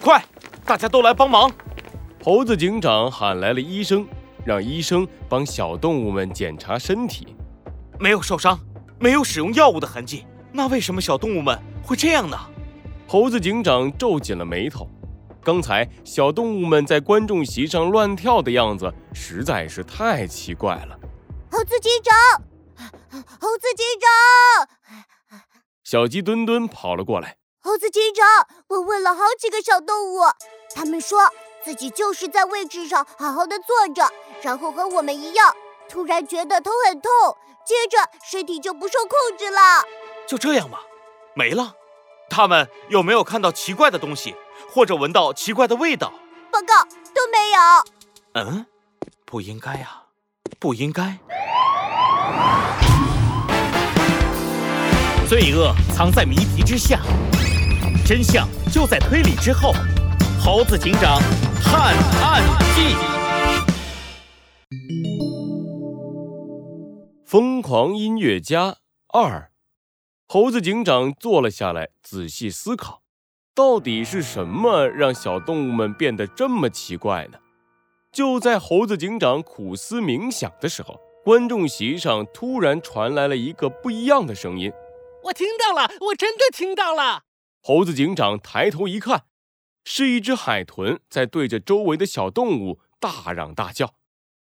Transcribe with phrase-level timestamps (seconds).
[0.00, 0.24] 快，
[0.64, 1.50] 大家都来帮忙！
[2.24, 4.06] 猴子警长喊来了医生，
[4.44, 7.36] 让医生帮小动物们检查身体。
[7.98, 8.58] 没有受伤，
[8.98, 10.24] 没有使用药物的痕迹。
[10.52, 12.36] 那为什么小动物们会这样呢？
[13.06, 14.88] 猴子警长皱紧了眉头。
[15.42, 20.98] 刚才小动物们在观众席上乱跳的样子实在是太奇怪了。
[21.50, 22.42] 猴子警长，
[23.40, 25.40] 猴子警长，
[25.84, 27.36] 小鸡墩墩跑了过来。
[27.62, 30.20] 猴子警长，我问了好几个小动物，
[30.74, 31.30] 他们说
[31.62, 34.10] 自己就是在位置上好好的坐着，
[34.40, 35.54] 然后和我们一样，
[35.86, 37.10] 突然觉得头很痛，
[37.66, 39.60] 接着身体就不受控制了。
[40.26, 40.78] 就这样吗，
[41.34, 41.74] 没了。
[42.30, 44.34] 他们有没有看到奇怪的东西？
[44.72, 46.12] 或者闻到奇怪的味道，
[46.50, 47.60] 报告都没有。
[48.34, 48.66] 嗯，
[49.26, 50.04] 不应该呀，
[50.58, 51.18] 不应该。
[55.30, 57.00] 罪恶藏在谜题之下，
[58.04, 59.72] 真相就在推理之后。
[60.40, 61.20] 猴子警长
[61.62, 62.42] 探案
[62.74, 62.96] 记，
[67.24, 68.78] 疯狂音乐家
[69.12, 69.52] 二。
[70.26, 73.02] 猴子警长坐了下来，仔细思考。
[73.54, 77.38] 到底是什么让小动物们变得这么奇怪呢？
[78.10, 84.72] 就在猴子警长苦思冥想的时候，观众席上突然传来了一个不一样的声音。
[85.24, 87.24] 我听到了，我真的听到了！
[87.62, 89.24] 猴子警长抬头一看，
[89.84, 93.94] 是一只海豚在对着周围的小动物大嚷大叫。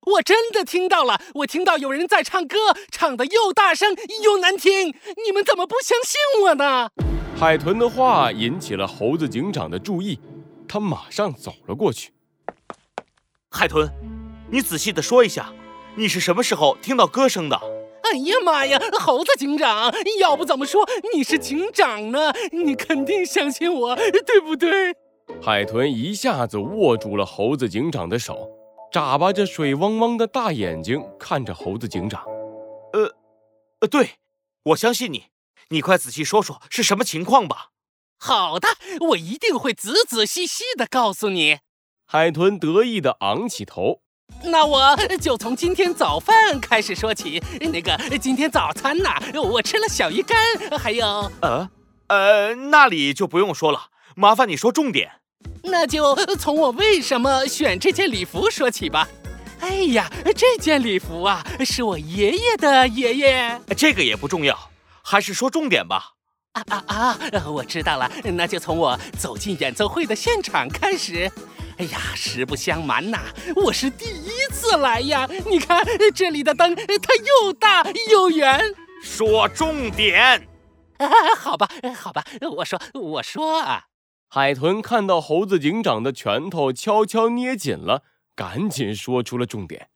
[0.00, 2.56] 我真的听到了，我听到有人在唱歌，
[2.90, 4.88] 唱的又大声又难听。
[5.24, 6.90] 你们怎么不相信我呢？
[7.38, 10.18] 海豚的话引起了猴子警长的注意，
[10.66, 12.12] 他马上走了过去。
[13.50, 13.92] 海豚，
[14.50, 15.52] 你仔细的说一下，
[15.96, 17.60] 你是什么时候听到歌声的？
[18.12, 22.30] 哎呀妈呀，猴子警长，要不怎么说你是警长呢？
[22.52, 24.94] 你肯定相信我，对不对？
[25.40, 28.50] 海豚一下子握住了猴子警长的手，
[28.92, 32.22] 眨巴着水汪汪的大眼睛看着猴子警长。
[32.92, 33.14] 呃，
[33.80, 34.10] 呃，对，
[34.64, 35.24] 我相信你。
[35.70, 37.68] 你快仔细说说是什么情况吧。
[38.18, 38.68] 好的，
[39.08, 41.60] 我一定会仔仔细细的告诉你。
[42.04, 44.02] 海豚得意的昂起头。
[44.44, 47.42] 那我就从今天早饭开始说起。
[47.60, 50.38] 那个，今天早餐呐，我吃了小鱼干，
[50.78, 51.30] 还有……
[51.40, 51.70] 呃，
[52.08, 53.88] 呃，那里就不用说了。
[54.16, 55.10] 麻烦你说重点。
[55.62, 59.08] 那就从我为什么选这件礼服说起吧。
[59.60, 63.60] 哎呀，这件礼服啊，是我爷爷的爷爷。
[63.76, 64.58] 这个也不重要。
[65.02, 66.12] 还是说重点吧。
[66.52, 67.18] 啊啊啊！
[67.48, 71.30] 我知道了，那就从我走进演奏会的现场开始。
[71.78, 73.18] 哎呀，实不相瞒呐，
[73.56, 75.28] 我是第一次来呀。
[75.46, 75.84] 你看
[76.14, 78.60] 这里的灯，它又大又圆。
[79.02, 80.48] 说重点。
[81.36, 82.24] 好吧，好吧，
[82.56, 83.86] 我说，我说啊。
[84.28, 88.02] 海豚看到猴子警长的拳头悄悄捏紧了，
[88.34, 89.88] 赶紧说出了重点。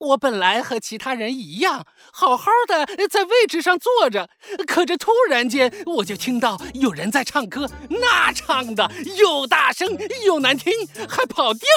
[0.00, 4.30] 我本来和其他人一样，好好的在位置上坐着，
[4.66, 10.72] 可这突然间我就听到有人在唱歌，那唱的又大声又难听，
[11.08, 11.68] 还跑调。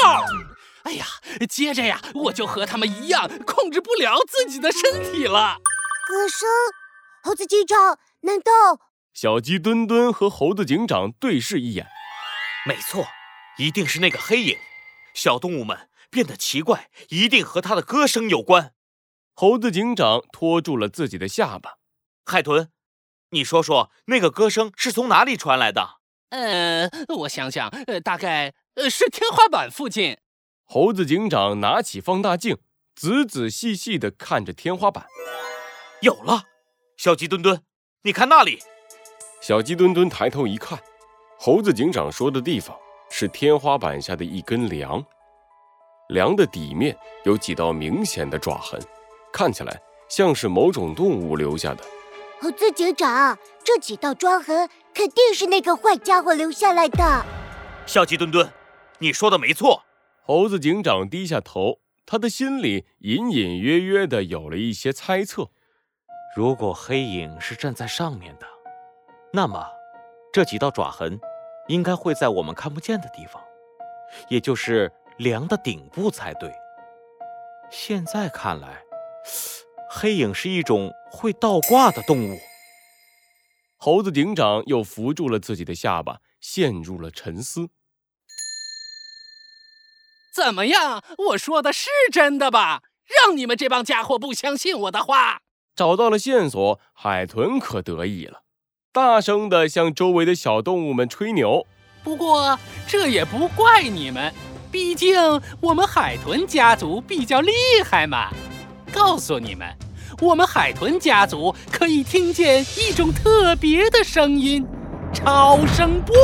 [0.84, 1.06] 哎呀，
[1.50, 5.58] 接着呀，我就和他们一样，控制不了自己的身体了。
[6.08, 6.48] 歌声，
[7.24, 8.80] 猴子警长，难道？
[9.14, 11.88] 小鸡墩墩和猴子警长对视一眼，
[12.66, 13.06] 没错，
[13.58, 14.58] 一定是那个黑影。
[15.14, 15.90] 小动物们。
[16.10, 18.76] 变得奇怪，一定和他的歌声有关。
[19.34, 21.80] 猴子警长托住了自己的下巴。
[22.24, 22.70] 海豚，
[23.32, 26.02] 你说说那个歌声是从哪里传来的？
[26.30, 26.88] 呃，
[27.18, 30.20] 我想想，呃，大概呃是天花板附近。
[30.66, 32.60] 猴子警长拿起放大镜，
[32.94, 35.08] 仔仔细细地看着天花板。
[36.02, 36.44] 有了，
[36.96, 37.64] 小鸡墩墩，
[38.04, 38.62] 你看那里。
[39.42, 40.80] 小鸡墩墩抬头一看，
[41.40, 42.78] 猴子警长说的地方
[43.16, 45.06] 是天花板下的一根梁。
[46.10, 48.82] 梁的底面有几道明显的爪痕，
[49.32, 49.80] 看起来
[50.10, 51.84] 像是某种动物留下的。
[52.42, 57.24] 猴子警长，这几道抓痕肯定是那个坏家伙留下来的。
[57.86, 58.52] 小鸡墩墩，
[58.98, 59.84] 你说的没错。
[60.24, 65.52] 猴子警长低下头，他的心里隐隐约约的有了一些猜测。
[66.36, 68.48] 如果黑影是站在上面的，
[69.32, 69.64] 那么
[70.34, 71.20] 这几道爪痕
[71.68, 73.42] 应该会在我们看不见的地方，
[74.30, 74.92] 也就是。
[75.20, 76.52] 梁的顶部才对。
[77.70, 78.82] 现在看来，
[79.92, 82.40] 黑影是一种会倒挂的动物。
[83.78, 87.70] 猴子警长又扶住了自己的下巴，陷入了沉思。
[90.36, 91.04] 怎么样？
[91.30, 92.82] 我说的是真的吧？
[93.06, 95.44] 让你们这帮家伙不相信我的话。
[95.76, 98.43] 找到了线索，海豚可得意了，
[98.94, 101.66] 大声的向周围的小动物们吹牛。
[102.04, 104.32] 不过这也不怪你们，
[104.72, 105.18] 毕竟
[105.60, 107.52] 我们海豚家族比较厉
[107.84, 108.30] 害嘛。
[108.94, 109.68] 告诉你们，
[110.22, 114.64] 我们海豚家族可以听见一种特别的声音——
[115.12, 116.16] 超声波。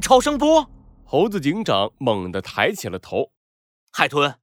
[0.00, 0.66] 超声波！
[1.04, 3.32] 猴子警长猛地抬起了头。
[3.92, 4.36] 海豚，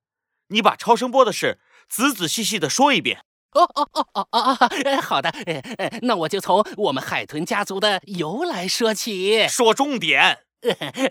[0.50, 1.58] 你把超声波的事
[1.90, 3.26] 仔仔细细的说一遍。
[3.54, 5.02] 哦哦哦哦哦哦！
[5.02, 5.30] 好的，
[5.78, 9.48] 呃，那我就从我们海豚家族的由来说起。
[9.48, 10.40] 说重点。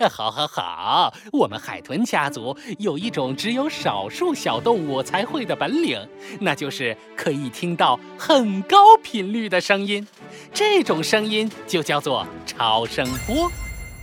[0.08, 1.12] 好，好，好！
[1.32, 6.08] 我们海豚家族有一种只有少数小动物才会的本领，
[6.40, 10.06] 那就是可以听到很高频率的声音。
[10.54, 13.50] 这种声音就叫做超声波。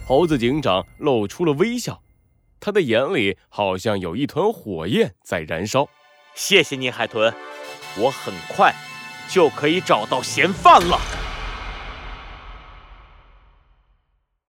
[0.06, 2.02] 猴子警长露出了微笑，
[2.60, 5.88] 他的眼里好像有一团火焰在燃烧。
[6.36, 7.34] 谢谢你，海豚。
[7.98, 8.74] 我很快
[9.28, 11.27] 就可以找到嫌犯了。